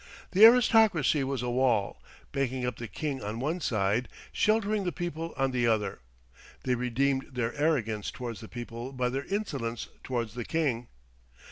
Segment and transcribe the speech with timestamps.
[0.31, 2.01] The aristocracy was a wall,
[2.31, 5.99] banking up the king on one side, sheltering the people on the other.
[6.63, 10.87] They redeemed their arrogance towards the people by their insolence towards the king.